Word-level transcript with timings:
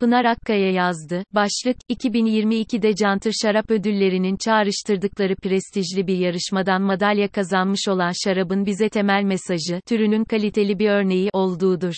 Pınar 0.00 0.24
Akkaya 0.24 0.70
yazdı. 0.70 1.24
Başlık, 1.34 1.76
2022'de 1.90 2.94
Cantır 2.94 3.32
Şarap 3.42 3.70
Ödülleri'nin 3.70 4.36
çağrıştırdıkları 4.36 5.36
prestijli 5.36 6.06
bir 6.06 6.18
yarışmadan 6.18 6.82
madalya 6.82 7.28
kazanmış 7.28 7.88
olan 7.88 8.12
şarabın 8.24 8.66
bize 8.66 8.88
temel 8.88 9.22
mesajı, 9.22 9.80
türünün 9.88 10.24
kaliteli 10.24 10.78
bir 10.78 10.88
örneği 10.88 11.30
olduğudur. 11.32 11.94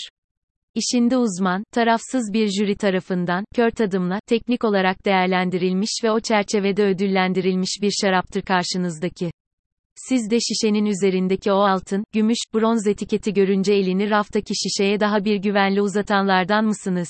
İşinde 0.74 1.16
uzman, 1.16 1.64
tarafsız 1.72 2.32
bir 2.32 2.48
jüri 2.48 2.76
tarafından, 2.76 3.44
kör 3.54 3.70
tadımla, 3.70 4.18
teknik 4.26 4.64
olarak 4.64 5.04
değerlendirilmiş 5.04 5.90
ve 6.04 6.10
o 6.10 6.20
çerçevede 6.20 6.84
ödüllendirilmiş 6.84 7.78
bir 7.82 7.92
şaraptır 8.02 8.42
karşınızdaki. 8.42 9.30
Siz 10.08 10.30
de 10.30 10.38
şişenin 10.40 10.86
üzerindeki 10.86 11.52
o 11.52 11.56
altın, 11.56 12.04
gümüş, 12.12 12.38
bronz 12.54 12.86
etiketi 12.86 13.32
görünce 13.32 13.74
elini 13.74 14.10
raftaki 14.10 14.54
şişeye 14.56 15.00
daha 15.00 15.24
bir 15.24 15.36
güvenli 15.36 15.82
uzatanlardan 15.82 16.64
mısınız? 16.64 17.08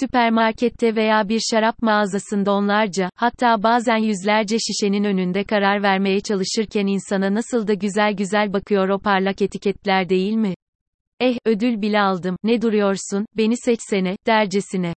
Süpermarkette 0.00 0.96
veya 0.96 1.28
bir 1.28 1.40
şarap 1.50 1.82
mağazasında 1.82 2.52
onlarca, 2.52 3.10
hatta 3.14 3.62
bazen 3.62 3.96
yüzlerce 3.96 4.56
şişenin 4.58 5.04
önünde 5.04 5.44
karar 5.44 5.82
vermeye 5.82 6.20
çalışırken 6.20 6.86
insana 6.86 7.34
nasıl 7.34 7.66
da 7.66 7.74
güzel 7.74 8.12
güzel 8.12 8.52
bakıyor 8.52 8.88
o 8.88 8.98
parlak 8.98 9.42
etiketler 9.42 10.08
değil 10.08 10.32
mi? 10.32 10.54
Eh, 11.20 11.36
ödül 11.46 11.82
bile 11.82 12.00
aldım, 12.00 12.36
ne 12.44 12.62
duruyorsun, 12.62 13.26
beni 13.36 13.56
seçsene, 13.56 14.16
dercesine. 14.26 14.94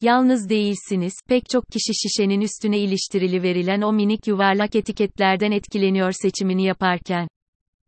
Yalnız 0.00 0.48
değilsiniz, 0.48 1.14
pek 1.28 1.48
çok 1.48 1.64
kişi 1.66 1.92
şişenin 2.02 2.40
üstüne 2.40 2.78
iliştirili 2.78 3.42
verilen 3.42 3.82
o 3.82 3.92
minik 3.92 4.26
yuvarlak 4.26 4.76
etiketlerden 4.76 5.50
etkileniyor 5.50 6.12
seçimini 6.12 6.64
yaparken. 6.64 7.28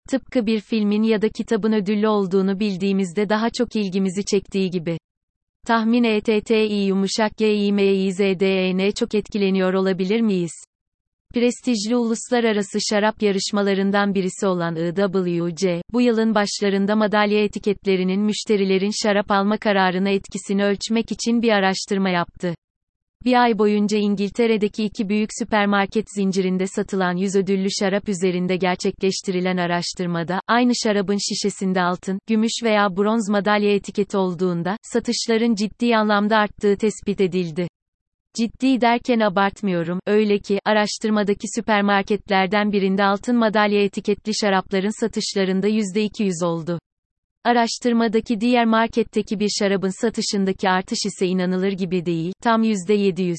Tıpkı 0.08 0.46
bir 0.46 0.60
filmin 0.60 1.02
ya 1.02 1.22
da 1.22 1.28
kitabın 1.28 1.72
ödüllü 1.72 2.08
olduğunu 2.08 2.60
bildiğimizde 2.60 3.28
daha 3.28 3.50
çok 3.50 3.76
ilgimizi 3.76 4.24
çektiği 4.24 4.70
gibi. 4.70 4.98
Tahmin 5.66 6.04
ETTİ 6.04 6.54
yumuşak 6.54 7.36
GİMİZDEN 7.36 8.90
çok 8.90 9.14
etkileniyor 9.14 9.74
olabilir 9.74 10.20
miyiz? 10.20 10.52
Prestijli 11.34 11.96
uluslararası 11.96 12.78
şarap 12.90 13.22
yarışmalarından 13.22 14.14
birisi 14.14 14.46
olan 14.46 14.76
IWC, 14.76 15.82
bu 15.92 16.00
yılın 16.00 16.34
başlarında 16.34 16.96
madalya 16.96 17.44
etiketlerinin 17.44 18.20
müşterilerin 18.20 18.92
şarap 19.02 19.30
alma 19.30 19.58
kararına 19.58 20.08
etkisini 20.08 20.64
ölçmek 20.64 21.12
için 21.12 21.42
bir 21.42 21.52
araştırma 21.52 22.10
yaptı. 22.10 22.54
Bir 23.24 23.42
ay 23.42 23.58
boyunca 23.58 23.98
İngiltere'deki 23.98 24.84
iki 24.84 25.08
büyük 25.08 25.30
süpermarket 25.38 26.04
zincirinde 26.14 26.66
satılan 26.66 27.16
100 27.16 27.36
ödüllü 27.36 27.68
şarap 27.80 28.08
üzerinde 28.08 28.56
gerçekleştirilen 28.56 29.56
araştırmada, 29.56 30.40
aynı 30.48 30.72
şarabın 30.84 31.18
şişesinde 31.28 31.82
altın, 31.82 32.18
gümüş 32.26 32.52
veya 32.62 32.96
bronz 32.96 33.28
madalya 33.28 33.74
etiketi 33.74 34.16
olduğunda, 34.16 34.76
satışların 34.82 35.54
ciddi 35.54 35.96
anlamda 35.96 36.36
arttığı 36.36 36.76
tespit 36.76 37.20
edildi. 37.20 37.68
Ciddi 38.36 38.80
derken 38.80 39.20
abartmıyorum, 39.20 40.00
öyle 40.06 40.38
ki, 40.38 40.60
araştırmadaki 40.64 41.46
süpermarketlerden 41.56 42.72
birinde 42.72 43.04
altın 43.04 43.36
madalya 43.36 43.84
etiketli 43.84 44.32
şarapların 44.34 45.00
satışlarında 45.00 45.68
%200 45.68 46.44
oldu. 46.44 46.78
Araştırmadaki 47.48 48.40
diğer 48.40 48.64
marketteki 48.64 49.40
bir 49.40 49.48
şarabın 49.58 50.00
satışındaki 50.00 50.68
artış 50.68 50.98
ise 51.06 51.26
inanılır 51.26 51.72
gibi 51.72 52.06
değil, 52.06 52.32
tam 52.42 52.62
%700. 52.62 53.36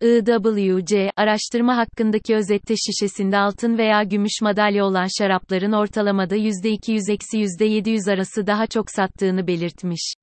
IWC, 0.00 1.10
araştırma 1.16 1.76
hakkındaki 1.76 2.36
özette 2.36 2.74
şişesinde 2.76 3.38
altın 3.38 3.78
veya 3.78 4.02
gümüş 4.02 4.32
madalya 4.42 4.84
olan 4.84 5.06
şarapların 5.18 5.72
ortalamada 5.72 6.36
%200-%700 6.36 8.12
arası 8.12 8.46
daha 8.46 8.66
çok 8.66 8.90
sattığını 8.90 9.46
belirtmiş. 9.46 10.14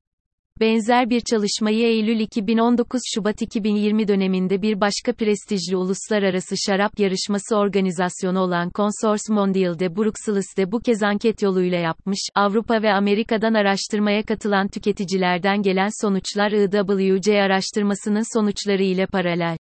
Benzer 0.59 1.09
bir 1.09 1.21
çalışmayı 1.21 1.87
Eylül 1.87 2.19
2019 2.19 3.01
Şubat 3.15 3.41
2020 3.41 4.07
döneminde 4.07 4.61
bir 4.61 4.81
başka 4.81 5.13
prestijli 5.13 5.75
uluslararası 5.75 6.55
şarap 6.67 6.99
yarışması 6.99 7.55
organizasyonu 7.55 8.39
olan 8.39 8.71
Consors 8.75 9.29
Mondial 9.29 9.79
de 9.79 9.95
Bruxelles 9.95 10.57
de 10.57 10.71
bu 10.71 10.79
kez 10.79 11.03
anket 11.03 11.41
yoluyla 11.41 11.77
yapmış, 11.77 12.19
Avrupa 12.35 12.81
ve 12.81 12.93
Amerika'dan 12.93 13.53
araştırmaya 13.53 14.23
katılan 14.23 14.67
tüketicilerden 14.67 15.61
gelen 15.61 15.89
sonuçlar 16.01 16.51
IWC 16.51 17.41
araştırmasının 17.41 18.37
sonuçları 18.37 18.83
ile 18.83 19.05
paralel. 19.05 19.57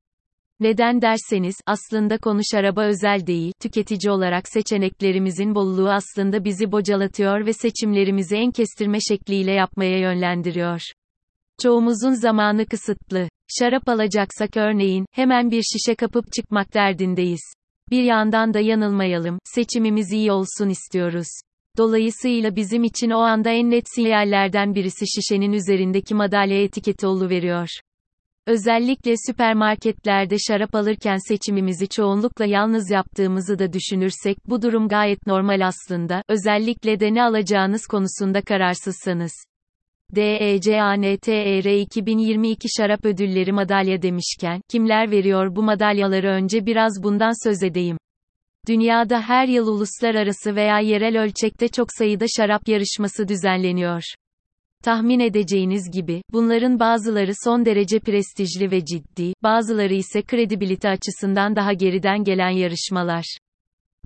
Neden 0.60 1.02
derseniz, 1.02 1.54
aslında 1.66 2.18
konu 2.18 2.40
şaraba 2.52 2.84
özel 2.84 3.26
değil, 3.26 3.52
tüketici 3.62 4.10
olarak 4.12 4.48
seçeneklerimizin 4.48 5.54
bolluğu 5.54 5.90
aslında 5.90 6.44
bizi 6.44 6.72
bocalatıyor 6.72 7.46
ve 7.46 7.52
seçimlerimizi 7.52 8.36
en 8.36 8.50
kestirme 8.50 8.98
şekliyle 9.00 9.52
yapmaya 9.52 9.98
yönlendiriyor. 9.98 10.80
Çoğumuzun 11.62 12.12
zamanı 12.12 12.66
kısıtlı. 12.66 13.28
Şarap 13.58 13.88
alacaksak 13.88 14.56
örneğin, 14.56 15.06
hemen 15.12 15.50
bir 15.50 15.62
şişe 15.62 15.94
kapıp 15.94 16.32
çıkmak 16.32 16.74
derdindeyiz. 16.74 17.54
Bir 17.90 18.02
yandan 18.02 18.54
da 18.54 18.60
yanılmayalım, 18.60 19.38
seçimimiz 19.44 20.12
iyi 20.12 20.32
olsun 20.32 20.68
istiyoruz. 20.68 21.28
Dolayısıyla 21.78 22.56
bizim 22.56 22.84
için 22.84 23.10
o 23.10 23.18
anda 23.18 23.50
en 23.50 23.70
net 23.70 23.84
sinyallerden 23.94 24.74
birisi 24.74 25.04
şişenin 25.06 25.52
üzerindeki 25.52 26.14
madalya 26.14 26.62
etiketi 26.62 27.06
oluveriyor. 27.06 27.68
Özellikle 28.46 29.14
süpermarketlerde 29.26 30.36
şarap 30.38 30.74
alırken 30.74 31.28
seçimimizi 31.28 31.88
çoğunlukla 31.88 32.44
yalnız 32.44 32.90
yaptığımızı 32.90 33.58
da 33.58 33.72
düşünürsek 33.72 34.36
bu 34.46 34.62
durum 34.62 34.88
gayet 34.88 35.26
normal 35.26 35.66
aslında, 35.66 36.22
özellikle 36.28 37.00
de 37.00 37.14
ne 37.14 37.22
alacağınız 37.22 37.86
konusunda 37.86 38.42
kararsızsanız. 38.42 39.32
DECANTR 40.14 41.80
2022 41.80 42.68
Şarap 42.76 43.04
Ödülleri 43.04 43.52
madalya 43.52 44.02
demişken, 44.02 44.60
kimler 44.70 45.10
veriyor 45.10 45.56
bu 45.56 45.62
madalyaları 45.62 46.28
önce 46.28 46.66
biraz 46.66 47.02
bundan 47.02 47.48
söz 47.48 47.62
edeyim. 47.62 47.96
Dünyada 48.68 49.20
her 49.20 49.48
yıl 49.48 49.66
uluslararası 49.68 50.56
veya 50.56 50.78
yerel 50.78 51.22
ölçekte 51.22 51.68
çok 51.68 51.88
sayıda 51.98 52.24
şarap 52.36 52.68
yarışması 52.68 53.28
düzenleniyor. 53.28 54.02
Tahmin 54.84 55.20
edeceğiniz 55.20 55.90
gibi, 55.90 56.22
bunların 56.32 56.80
bazıları 56.80 57.32
son 57.44 57.64
derece 57.64 57.98
prestijli 57.98 58.70
ve 58.70 58.84
ciddi, 58.84 59.32
bazıları 59.42 59.94
ise 59.94 60.22
kredibilite 60.22 60.88
açısından 60.88 61.56
daha 61.56 61.72
geriden 61.72 62.24
gelen 62.24 62.50
yarışmalar. 62.50 63.38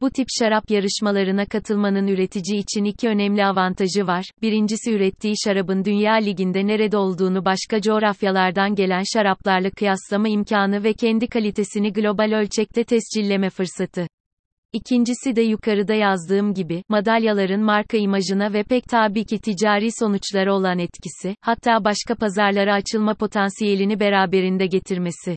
Bu 0.00 0.11
tip 0.11 0.27
şarap 0.38 0.71
yarışmalarına 0.71 1.47
katılmanın 1.47 2.06
üretici 2.06 2.61
için 2.61 2.84
iki 2.84 3.09
önemli 3.09 3.44
avantajı 3.44 4.06
var. 4.06 4.25
Birincisi 4.43 4.93
ürettiği 4.93 5.34
şarabın 5.44 5.84
dünya 5.84 6.15
liginde 6.15 6.67
nerede 6.67 6.97
olduğunu 6.97 7.44
başka 7.44 7.81
coğrafyalardan 7.81 8.75
gelen 8.75 9.03
şaraplarla 9.15 9.71
kıyaslama 9.71 10.28
imkanı 10.28 10.84
ve 10.84 10.93
kendi 10.93 11.27
kalitesini 11.27 11.93
global 11.93 12.33
ölçekte 12.33 12.84
tescilleme 12.84 13.50
fırsatı. 13.50 14.06
İkincisi 14.73 15.37
de 15.37 15.43
yukarıda 15.43 15.95
yazdığım 15.95 16.55
gibi, 16.55 16.83
madalyaların 16.89 17.61
marka 17.61 17.97
imajına 17.97 18.53
ve 18.53 18.62
pek 18.62 18.84
tabii 18.84 19.25
ki 19.25 19.39
ticari 19.39 19.89
sonuçlara 19.99 20.55
olan 20.55 20.79
etkisi, 20.79 21.37
hatta 21.41 21.84
başka 21.84 22.15
pazarlara 22.15 22.75
açılma 22.75 23.15
potansiyelini 23.15 24.01
beraberinde 24.01 24.67
getirmesi. 24.67 25.37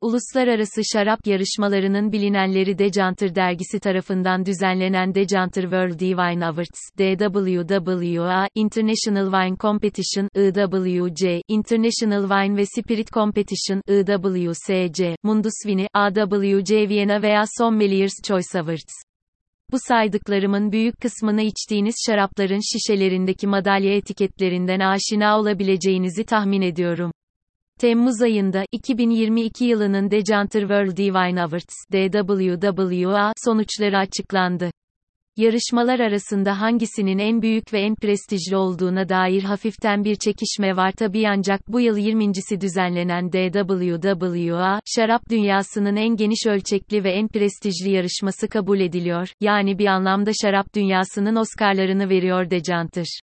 Uluslararası 0.00 0.80
şarap 0.92 1.26
yarışmalarının 1.26 2.12
bilinenleri 2.12 2.78
Decanter 2.78 3.34
dergisi 3.34 3.80
tarafından 3.80 4.46
düzenlenen 4.46 5.14
Decanter 5.14 5.62
World 5.62 5.98
Wine 5.98 6.46
Awards, 6.46 6.80
DWWA, 6.98 8.48
International 8.54 9.24
Wine 9.24 9.56
Competition, 9.60 10.28
IWC, 10.34 11.42
International 11.48 12.22
Wine 12.22 12.56
ve 12.56 12.66
Spirit 12.66 13.12
Competition, 13.12 13.82
IWSC, 13.88 15.16
Mundusvini, 15.22 15.86
AWC 15.94 16.88
Vienna 16.88 17.22
veya 17.22 17.44
Sommeliers 17.58 18.14
Choice 18.24 18.58
Awards. 18.60 18.94
Bu 19.72 19.76
saydıklarımın 19.88 20.72
büyük 20.72 21.00
kısmını 21.00 21.42
içtiğiniz 21.42 21.94
şarapların 22.06 22.60
şişelerindeki 22.72 23.46
madalya 23.46 23.94
etiketlerinden 23.94 24.80
aşina 24.80 25.38
olabileceğinizi 25.40 26.24
tahmin 26.24 26.62
ediyorum. 26.62 27.10
Temmuz 27.78 28.22
ayında, 28.22 28.64
2022 28.72 29.64
yılının 29.64 30.10
Decanter 30.10 30.60
World 30.60 30.96
Wine 30.96 31.42
Awards, 31.42 31.74
DWWA, 31.92 33.32
sonuçları 33.44 33.98
açıklandı. 33.98 34.70
Yarışmalar 35.36 36.00
arasında 36.00 36.60
hangisinin 36.60 37.18
en 37.18 37.42
büyük 37.42 37.72
ve 37.72 37.80
en 37.80 37.94
prestijli 37.94 38.56
olduğuna 38.56 39.08
dair 39.08 39.42
hafiften 39.42 40.04
bir 40.04 40.14
çekişme 40.14 40.76
var 40.76 40.92
tabi 40.92 41.28
ancak 41.28 41.68
bu 41.68 41.80
yıl 41.80 41.96
20.si 41.98 42.60
düzenlenen 42.60 43.32
DWWA, 43.32 44.80
şarap 44.96 45.30
dünyasının 45.30 45.96
en 45.96 46.16
geniş 46.16 46.46
ölçekli 46.46 47.04
ve 47.04 47.10
en 47.12 47.28
prestijli 47.28 47.90
yarışması 47.90 48.48
kabul 48.48 48.80
ediliyor, 48.80 49.28
yani 49.40 49.78
bir 49.78 49.86
anlamda 49.86 50.30
şarap 50.42 50.74
dünyasının 50.74 51.36
Oscar'larını 51.36 52.08
veriyor 52.08 52.50
Decanter. 52.50 53.20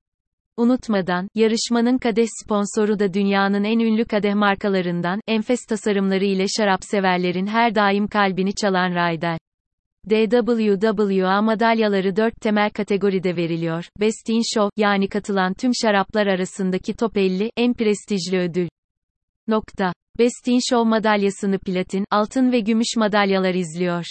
Unutmadan, 0.56 1.29
yarışmanın 1.35 1.99
kadeh 1.99 2.26
sponsoru 2.44 2.99
da 2.99 3.14
dünyanın 3.14 3.64
en 3.64 3.79
ünlü 3.79 4.05
kadeh 4.05 4.35
markalarından, 4.35 5.20
enfes 5.29 5.61
tasarımları 5.69 6.25
ile 6.25 6.47
şarap 6.58 6.85
severlerin 6.85 7.47
her 7.47 7.75
daim 7.75 8.08
kalbini 8.08 8.55
çalan 8.55 8.94
Raydel. 8.94 9.38
DWWA 10.11 11.43
madalyaları 11.43 12.17
dört 12.17 12.41
temel 12.41 12.70
kategoride 12.70 13.37
veriliyor. 13.37 13.85
Best 14.00 14.29
in 14.29 14.43
Show, 14.55 14.82
yani 14.82 15.08
katılan 15.08 15.55
tüm 15.55 15.73
şaraplar 15.82 16.26
arasındaki 16.26 16.94
top 16.94 17.17
50, 17.17 17.50
en 17.56 17.75
prestijli 17.75 18.38
ödül. 18.38 18.69
Nokta. 19.49 19.93
Best 20.19 20.49
in 20.49 20.61
Show 20.70 20.88
madalyasını 20.88 21.58
platin, 21.58 22.05
altın 22.11 22.52
ve 22.52 22.61
gümüş 22.61 22.97
madalyalar 22.97 23.55
izliyor. 23.55 24.05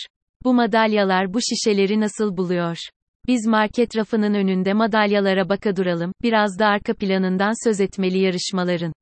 Bu 0.43 0.53
madalyalar 0.53 1.33
bu 1.33 1.39
şişeleri 1.41 1.99
nasıl 1.99 2.37
buluyor? 2.37 2.77
Biz 3.29 3.47
market 3.47 3.97
rafının 3.97 4.33
önünde 4.33 4.73
madalyalara 4.73 5.49
baka 5.49 5.75
duralım, 5.75 6.13
biraz 6.21 6.59
da 6.59 6.67
arka 6.67 6.93
planından 6.93 7.69
söz 7.69 7.81
etmeli 7.81 8.19
yarışmaların. 8.19 8.93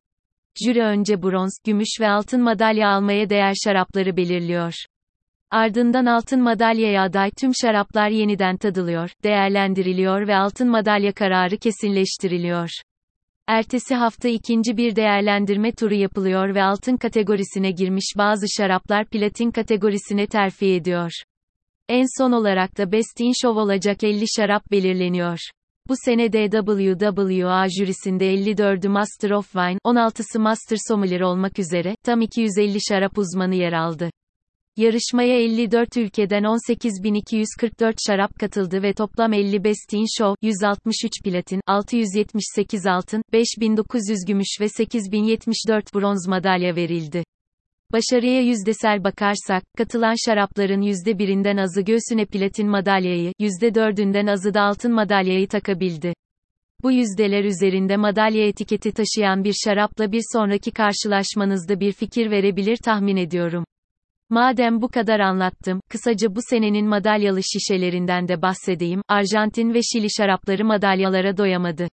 Jüri 0.65 0.81
önce 0.81 1.21
bronz, 1.21 1.57
gümüş 1.65 1.89
ve 1.99 2.09
altın 2.09 2.41
madalya 2.41 2.89
almaya 2.89 3.29
değer 3.29 3.53
şarapları 3.63 4.17
belirliyor. 4.17 4.73
Ardından 5.51 6.05
altın 6.05 6.41
madalyaya 6.41 7.03
aday 7.03 7.31
tüm 7.31 7.51
şaraplar 7.61 8.09
yeniden 8.09 8.57
tadılıyor, 8.57 9.09
değerlendiriliyor 9.23 10.27
ve 10.27 10.35
altın 10.35 10.69
madalya 10.69 11.13
kararı 11.13 11.57
kesinleştiriliyor. 11.57 12.69
Ertesi 13.47 13.95
hafta 13.95 14.29
ikinci 14.29 14.77
bir 14.77 14.95
değerlendirme 14.95 15.71
turu 15.71 15.93
yapılıyor 15.93 16.55
ve 16.55 16.63
altın 16.63 16.97
kategorisine 16.97 17.71
girmiş 17.71 18.13
bazı 18.17 18.45
şaraplar 18.57 19.05
platin 19.05 19.51
kategorisine 19.51 20.27
terfi 20.27 20.65
ediyor. 20.73 21.11
En 21.89 22.05
son 22.17 22.31
olarak 22.31 22.77
da 22.77 22.91
Best 22.91 23.19
in 23.19 23.33
Show 23.41 23.61
olacak 23.61 24.03
50 24.03 24.25
şarap 24.37 24.71
belirleniyor. 24.71 25.39
Bu 25.87 25.93
sene 26.05 26.33
DWWA 26.33 27.67
jürisinde 27.69 28.33
54'ü 28.33 28.87
Master 28.87 29.31
of 29.31 29.45
Wine, 29.45 29.77
16'sı 29.85 30.39
Master 30.39 30.77
Sommelier 30.87 31.21
olmak 31.21 31.59
üzere, 31.59 31.95
tam 32.03 32.21
250 32.21 32.77
şarap 32.89 33.17
uzmanı 33.17 33.55
yer 33.55 33.73
aldı. 33.73 34.09
Yarışmaya 34.77 35.39
54 35.39 35.97
ülkeden 35.97 36.43
18.244 36.43 37.95
şarap 38.07 38.39
katıldı 38.39 38.83
ve 38.83 38.93
toplam 38.93 39.33
50 39.33 39.63
Best 39.63 39.93
in 39.93 40.05
Show, 40.17 40.47
163 40.47 41.11
platin, 41.23 41.61
678 41.67 42.85
altın, 42.85 43.21
5.900 43.33 44.27
gümüş 44.27 44.57
ve 44.61 44.65
8.074 44.65 45.93
bronz 45.93 46.27
madalya 46.27 46.75
verildi. 46.75 47.23
Başarıya 47.93 48.41
yüzdesel 48.41 49.03
bakarsak, 49.03 49.63
katılan 49.77 50.15
şarapların 50.25 50.81
%1'inden 50.81 51.61
azı 51.61 51.81
göğsüne 51.81 52.25
platin 52.25 52.67
madalyayı, 52.69 53.31
%4'ünden 53.39 54.31
azı 54.31 54.53
da 54.53 54.61
altın 54.61 54.93
madalyayı 54.93 55.47
takabildi. 55.47 56.13
Bu 56.83 56.91
yüzdeler 56.91 57.43
üzerinde 57.43 57.97
madalya 57.97 58.47
etiketi 58.47 58.91
taşıyan 58.91 59.43
bir 59.43 59.55
şarapla 59.65 60.11
bir 60.11 60.21
sonraki 60.33 60.71
karşılaşmanızda 60.71 61.79
bir 61.79 61.91
fikir 61.91 62.31
verebilir 62.31 62.77
tahmin 62.77 63.17
ediyorum. 63.17 63.65
Madem 64.29 64.81
bu 64.81 64.87
kadar 64.87 65.19
anlattım, 65.19 65.81
kısaca 65.89 66.35
bu 66.35 66.39
senenin 66.49 66.87
madalyalı 66.87 67.41
şişelerinden 67.43 68.27
de 68.27 68.41
bahsedeyim. 68.41 69.01
Arjantin 69.07 69.73
ve 69.73 69.79
Şili 69.81 70.07
şarapları 70.17 70.65
madalyalara 70.65 71.37
doyamadı. 71.37 71.87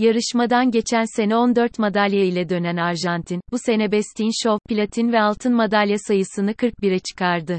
Yarışmadan 0.00 0.70
geçen 0.70 1.04
sene 1.16 1.36
14 1.36 1.78
madalya 1.78 2.24
ile 2.24 2.48
dönen 2.48 2.76
Arjantin, 2.76 3.40
bu 3.52 3.58
sene 3.58 3.92
Best 3.92 4.20
in 4.20 4.30
Show, 4.42 4.74
platin 4.74 5.12
ve 5.12 5.20
altın 5.20 5.54
madalya 5.54 5.96
sayısını 5.98 6.52
41'e 6.52 6.98
çıkardı. 6.98 7.58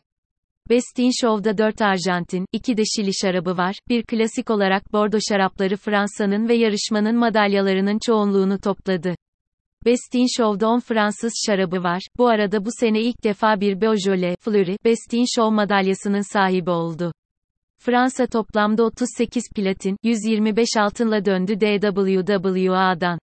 Best 0.70 1.00
in 1.00 1.12
Show'da 1.22 1.58
4 1.58 1.82
Arjantin, 1.82 2.46
2 2.52 2.78
de 2.78 2.84
Şili 2.96 3.12
şarabı 3.14 3.58
var, 3.58 3.76
bir 3.90 4.04
klasik 4.04 4.50
olarak 4.50 4.94
Bordo 4.94 5.18
şarapları 5.30 5.78
Fransa'nın 5.78 6.50
ve 6.50 6.56
yarışmanın 6.56 7.16
madalyalarının 7.16 8.00
çoğunluğunu 8.06 8.60
topladı. 8.60 9.16
Best 9.86 10.16
in 10.16 10.28
Show'da 10.38 10.68
10 10.68 10.80
Fransız 10.80 11.34
şarabı 11.46 11.84
var, 11.84 12.02
bu 12.18 12.28
arada 12.28 12.66
bu 12.66 12.70
sene 12.80 13.02
ilk 13.02 13.24
defa 13.24 13.62
bir 13.62 13.82
Beaujolais, 13.82 14.36
Fleury, 14.40 14.76
Best 14.86 15.14
in 15.14 15.26
Show 15.36 15.56
madalyasının 15.56 16.34
sahibi 16.34 16.70
oldu. 16.70 17.12
Fransa 17.84 18.28
toplamda 18.28 18.84
38 18.84 19.44
platin, 19.56 19.98
125 20.04 20.68
altınla 20.80 21.26
döndü 21.26 21.60
DWWA'dan. 21.60 23.20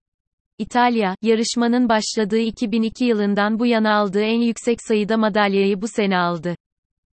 İtalya, 0.58 1.16
yarışmanın 1.22 1.88
başladığı 1.88 2.38
2002 2.38 3.04
yılından 3.04 3.58
bu 3.58 3.66
yana 3.66 3.94
aldığı 3.94 4.22
en 4.22 4.40
yüksek 4.40 4.78
sayıda 4.88 5.16
madalyayı 5.16 5.82
bu 5.82 5.88
sene 5.88 6.18
aldı. 6.18 6.56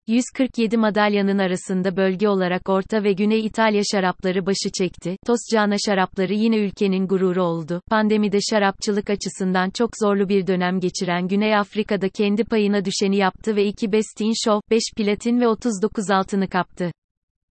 147 0.06 0.76
madalyanın 0.76 1.38
arasında 1.38 1.96
bölge 1.96 2.28
olarak 2.28 2.68
Orta 2.68 3.04
ve 3.04 3.12
Güney 3.12 3.46
İtalya 3.46 3.82
şarapları 3.92 4.46
başı 4.46 4.70
çekti. 4.78 5.16
Toscana 5.26 5.76
şarapları 5.86 6.34
yine 6.34 6.56
ülkenin 6.56 7.06
gururu 7.06 7.42
oldu. 7.42 7.80
Pandemide 7.90 8.38
şarapçılık 8.50 9.10
açısından 9.10 9.70
çok 9.70 9.90
zorlu 10.02 10.28
bir 10.28 10.46
dönem 10.46 10.80
geçiren 10.80 11.28
Güney 11.28 11.56
Afrika'da 11.56 12.08
kendi 12.08 12.44
payına 12.44 12.84
düşeni 12.84 13.16
yaptı 13.16 13.56
ve 13.56 13.64
2 13.64 13.92
Best 13.92 14.20
in 14.20 14.32
Show, 14.44 14.60
5 14.70 14.82
platin 14.96 15.40
ve 15.40 15.48
39 15.48 16.10
altını 16.10 16.48
kaptı. 16.48 16.92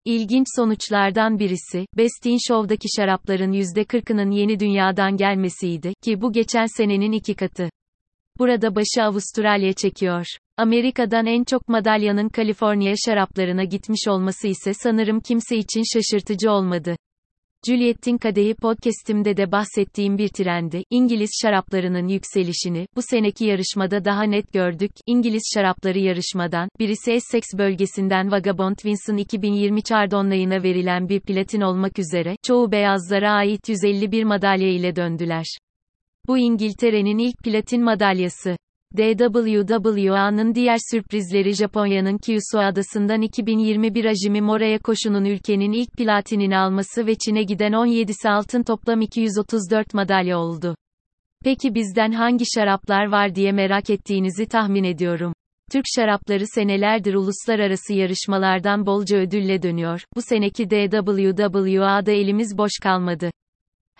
İlginç 0.05 0.47
sonuçlardan 0.57 1.39
birisi, 1.39 1.87
Best 1.97 2.27
in 2.27 2.39
Show'daki 2.49 2.89
şarapların 2.97 3.53
%40'ının 3.53 4.31
yeni 4.31 4.61
dünyadan 4.61 5.17
gelmesiydi, 5.17 5.93
ki 6.03 6.21
bu 6.21 6.33
geçen 6.33 6.67
senenin 6.77 7.13
iki 7.13 7.35
katı. 7.35 7.71
Burada 8.39 8.75
başı 8.75 9.03
Avustralya 9.03 9.73
çekiyor. 9.73 10.27
Amerika'dan 10.57 11.27
en 11.27 11.45
çok 11.45 11.69
madalyanın 11.69 12.29
Kaliforniya 12.29 12.95
şaraplarına 13.07 13.65
gitmiş 13.65 14.09
olması 14.09 14.49
ise 14.49 14.73
sanırım 14.75 15.21
kimse 15.21 15.57
için 15.57 15.83
şaşırtıcı 15.93 16.51
olmadı. 16.51 16.97
Juliet'in 17.67 18.19
Kadehi 18.19 18.55
podcast'imde 18.55 19.37
de 19.37 19.53
bahsettiğim 19.53 20.19
bir 20.19 20.29
trendi, 20.29 20.85
İngiliz 20.91 21.31
şaraplarının 21.43 22.09
yükselişini, 22.09 22.87
bu 22.97 23.01
seneki 23.03 23.45
yarışmada 23.45 24.05
daha 24.05 24.23
net 24.23 24.53
gördük. 24.53 24.91
İngiliz 25.07 25.43
şarapları 25.55 25.99
yarışmadan, 25.99 26.69
birisi 26.79 27.13
Essex 27.13 27.43
bölgesinden 27.59 28.31
Vagabond 28.31 28.77
Wins'ın 28.77 29.17
2020 29.17 29.83
Chardonnay'ına 29.83 30.63
verilen 30.63 31.09
bir 31.09 31.21
platin 31.21 31.61
olmak 31.61 31.99
üzere, 31.99 32.37
çoğu 32.43 32.73
beyazlara 32.73 33.33
ait 33.33 33.69
151 33.69 34.25
madalya 34.25 34.69
ile 34.69 34.97
döndüler. 34.97 35.47
Bu 36.29 36.39
İngiltere'nin 36.39 37.19
ilk 37.19 37.39
platin 37.45 37.85
madalyası. 37.85 38.57
DWWA'nın 38.97 40.55
diğer 40.55 40.77
sürprizleri 40.91 41.53
Japonya'nın 41.55 42.19
Kyushu 42.19 42.59
adasından 42.59 43.23
2021 43.23 44.05
Ajimi 44.05 44.41
Moraya 44.41 44.79
koşunun 44.79 45.25
ülkenin 45.25 45.73
ilk 45.73 45.93
platinini 45.93 46.59
alması 46.59 47.07
ve 47.07 47.15
Çin'e 47.15 47.43
giden 47.43 47.73
17'si 47.73 48.31
altın 48.31 48.63
toplam 48.63 49.01
234 49.01 49.95
madalya 49.95 50.39
oldu. 50.39 50.77
Peki 51.45 51.75
bizden 51.75 52.13
hangi 52.13 52.45
şaraplar 52.55 53.07
var 53.07 53.35
diye 53.35 53.53
merak 53.53 53.91
ettiğinizi 53.91 54.47
tahmin 54.47 54.85
ediyorum. 54.85 55.33
Türk 55.73 55.85
şarapları 55.97 56.45
senelerdir 56.47 57.15
uluslararası 57.15 57.95
yarışmalardan 57.95 58.87
bolca 58.87 59.17
ödülle 59.17 59.63
dönüyor. 59.63 60.05
Bu 60.17 60.23
seneki 60.23 60.71
DWWA'da 60.71 62.13
elimiz 62.13 62.59
boş 62.59 62.73
kalmadı. 62.83 63.31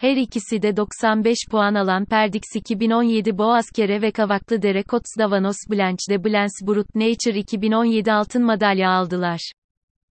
Her 0.01 0.17
ikisi 0.17 0.63
de 0.63 0.77
95 0.77 1.39
puan 1.51 1.75
alan 1.75 2.05
Perdix 2.05 2.43
2017 2.55 3.39
Boğazkere 3.39 4.03
ve 4.03 4.11
Kavaklı 4.11 4.63
Dere 4.63 4.83
Kots 4.83 5.07
Davanos 5.19 5.57
Blanche 5.71 6.05
de 6.11 6.25
Blens 6.25 6.53
Brut 6.67 6.95
Nature 6.95 7.39
2017 7.39 8.13
altın 8.13 8.43
madalya 8.43 8.91
aldılar. 8.91 9.53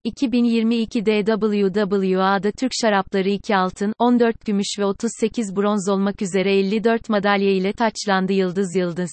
2022 0.04 1.06
DWWA'da 1.06 2.50
Türk 2.50 2.72
şarapları 2.82 3.28
2 3.28 3.56
altın, 3.56 3.92
14 3.98 4.46
gümüş 4.46 4.78
ve 4.78 4.84
38 4.84 5.56
bronz 5.56 5.88
olmak 5.88 6.22
üzere 6.22 6.58
54 6.58 7.08
madalya 7.08 7.50
ile 7.50 7.72
taçlandı 7.72 8.32
yıldız 8.32 8.76
yıldız. 8.76 9.10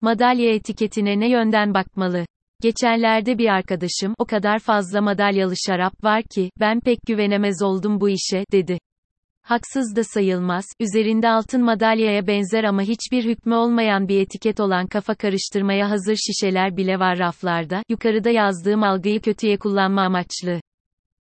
Madalya 0.00 0.54
etiketine 0.54 1.20
ne 1.20 1.30
yönden 1.30 1.74
bakmalı? 1.74 2.26
Geçenlerde 2.62 3.38
bir 3.38 3.48
arkadaşım, 3.48 4.14
o 4.18 4.24
kadar 4.24 4.58
fazla 4.58 5.00
madalyalı 5.00 5.54
şarap 5.66 6.04
var 6.04 6.22
ki, 6.22 6.50
ben 6.60 6.80
pek 6.80 6.98
güvenemez 7.06 7.62
oldum 7.62 8.00
bu 8.00 8.08
işe, 8.08 8.44
dedi. 8.52 8.78
Haksız 9.48 9.96
da 9.96 10.04
sayılmaz, 10.04 10.64
üzerinde 10.80 11.28
altın 11.28 11.64
madalyaya 11.64 12.26
benzer 12.26 12.64
ama 12.64 12.82
hiçbir 12.82 13.24
hükmü 13.24 13.54
olmayan 13.54 14.08
bir 14.08 14.20
etiket 14.20 14.60
olan 14.60 14.86
kafa 14.86 15.14
karıştırmaya 15.14 15.90
hazır 15.90 16.16
şişeler 16.16 16.76
bile 16.76 16.98
var 16.98 17.18
raflarda, 17.18 17.82
yukarıda 17.88 18.30
yazdığım 18.30 18.82
algıyı 18.82 19.20
kötüye 19.20 19.56
kullanma 19.56 20.02
amaçlı. 20.02 20.60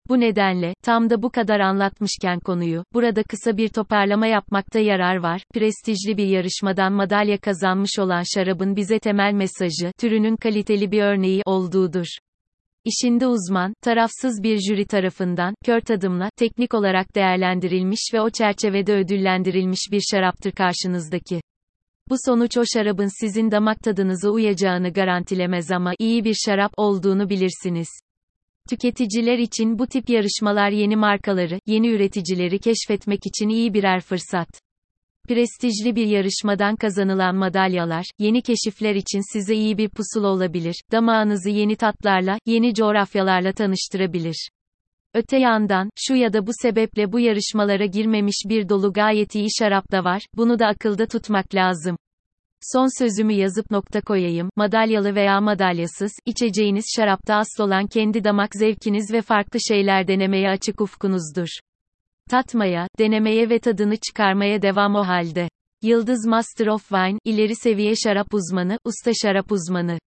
Bu 0.10 0.19
nedenle, 0.19 0.74
tam 0.84 1.10
da 1.10 1.22
bu 1.22 1.29
kadar 1.29 1.60
anlatmışken 1.60 2.39
konuyu, 2.39 2.84
burada 2.93 3.24
kısa 3.24 3.57
bir 3.57 3.69
toparlama 3.69 4.27
yapmakta 4.27 4.79
yarar 4.79 5.15
var. 5.15 5.41
Prestijli 5.53 6.17
bir 6.17 6.27
yarışmadan 6.27 6.93
madalya 6.93 7.38
kazanmış 7.38 8.00
olan 8.00 8.24
şarabın 8.36 8.75
bize 8.75 9.00
temel 9.00 9.34
mesajı, 9.34 9.91
türünün 10.00 10.36
kaliteli 10.36 10.91
bir 10.91 11.01
örneği 11.01 11.41
olduğudur. 11.46 12.07
İşinde 12.88 13.27
uzman, 13.27 13.74
tarafsız 13.82 14.44
bir 14.44 14.60
jüri 14.60 14.86
tarafından, 14.86 15.56
kör 15.65 15.79
tadımla, 15.79 16.29
teknik 16.38 16.74
olarak 16.74 17.15
değerlendirilmiş 17.15 18.00
ve 18.13 18.22
o 18.22 18.29
çerçevede 18.29 18.94
ödüllendirilmiş 18.94 19.79
bir 19.91 20.01
şaraptır 20.12 20.51
karşınızdaki. 20.51 21.41
Bu 22.10 22.15
sonuç 22.25 22.58
o 22.58 22.63
şarabın 22.74 23.22
sizin 23.22 23.51
damak 23.51 23.79
tadınıza 23.79 24.29
uyacağını 24.29 24.94
garantilemez 24.94 25.72
ama 25.72 25.94
iyi 26.00 26.24
bir 26.24 26.36
şarap 26.46 26.72
olduğunu 26.77 27.29
bilirsiniz. 27.29 27.88
Tüketiciler 28.70 29.38
için 29.38 29.79
bu 29.79 29.88
tip 29.88 30.10
yarışmalar 30.10 30.70
yeni 30.70 30.96
markaları, 30.96 31.60
yeni 31.65 31.88
üreticileri 31.88 32.60
keşfetmek 32.60 33.20
için 33.25 33.50
iyi 33.50 33.74
birer 33.74 34.01
fırsat. 34.01 34.66
Prestijli 35.27 35.96
bir 35.96 36.07
yarışmadan 36.07 36.75
kazanılan 36.75 37.36
madalyalar, 37.36 38.05
yeni 38.19 38.41
keşifler 38.41 38.96
için 38.96 39.34
size 39.34 39.55
iyi 39.55 39.77
bir 39.77 39.89
pusula 39.89 40.27
olabilir, 40.27 40.75
damağınızı 40.91 41.50
yeni 41.50 41.75
tatlarla, 41.75 42.39
yeni 42.46 42.74
coğrafyalarla 42.74 43.53
tanıştırabilir. 43.53 44.50
Öte 45.13 45.38
yandan, 45.38 45.89
şu 45.96 46.15
ya 46.15 46.34
da 46.34 46.48
bu 46.48 46.51
sebeple 46.62 47.12
bu 47.12 47.19
yarışmalara 47.19 47.86
girmemiş 47.86 48.36
bir 48.50 48.69
dolu 48.69 48.93
gayet 48.93 49.36
iyi 49.36 49.48
şarap 49.60 49.91
da 49.91 50.03
var, 50.03 50.22
bunu 50.38 50.60
da 50.60 50.67
akılda 50.67 51.05
tutmak 51.05 51.55
lazım. 51.55 51.98
Son 52.62 53.00
sözümü 53.00 53.34
yazıp 53.34 53.72
nokta 53.72 54.01
koyayım, 54.01 54.50
madalyalı 54.55 55.15
veya 55.15 55.41
madalyasız, 55.41 56.12
içeceğiniz 56.25 56.86
şarapta 56.96 57.36
asıl 57.36 57.63
olan 57.63 57.88
kendi 57.88 58.24
damak 58.24 58.55
zevkiniz 58.55 59.13
ve 59.13 59.22
farklı 59.22 59.60
şeyler 59.67 60.07
denemeye 60.07 60.50
açık 60.50 60.81
ufkunuzdur. 60.81 61.48
Tatmaya, 62.29 62.88
denemeye 63.00 63.50
ve 63.50 63.60
tadını 63.60 63.98
çıkarmaya 63.98 64.62
devam 64.62 64.96
o 64.96 65.07
halde. 65.07 65.50
Yıldız 65.81 66.25
Master 66.25 66.67
of 66.67 66.81
Wine, 66.81 67.19
ileri 67.25 67.55
seviye 67.55 67.93
şarap 67.96 68.34
uzmanı, 68.34 68.79
usta 68.84 69.12
şarap 69.22 69.51
uzmanı. 69.51 70.00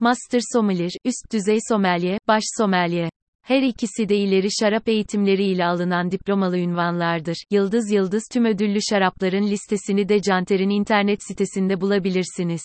Master 0.00 0.40
Sommelier, 0.52 0.90
üst 1.04 1.32
düzey 1.32 1.58
sommelier, 1.68 2.18
baş 2.28 2.42
sommelier. 2.58 3.10
Her 3.42 3.62
ikisi 3.62 4.08
de 4.08 4.16
ileri 4.16 4.48
şarap 4.60 4.88
eğitimleri 4.88 5.44
ile 5.44 5.64
alınan 5.64 6.10
diplomalı 6.10 6.58
ünvanlardır. 6.58 7.36
Yıldız 7.50 7.92
Yıldız 7.92 8.22
tüm 8.32 8.44
ödüllü 8.44 8.78
şarapların 8.90 9.46
listesini 9.50 10.08
de 10.08 10.22
Canter'in 10.22 10.70
internet 10.70 11.22
sitesinde 11.28 11.80
bulabilirsiniz. 11.80 12.62